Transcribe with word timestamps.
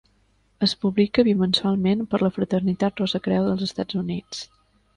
Es 0.67 0.71
publica 0.85 1.25
bimensualment 1.27 2.01
per 2.15 2.21
la 2.25 2.31
Fraternitat 2.39 3.05
Rosacreu 3.07 3.47
dels 3.51 3.69
Estats 3.71 4.03
Units. 4.05 4.45